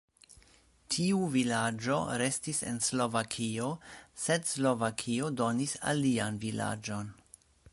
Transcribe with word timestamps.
Tiu 0.93 1.19
vilaĝo 1.33 1.97
restis 2.21 2.61
en 2.71 2.79
Slovakio, 2.85 3.67
sed 4.23 4.49
Slovakio 4.53 5.29
donis 5.43 5.77
alian 5.93 6.41
vilaĝon. 6.47 7.13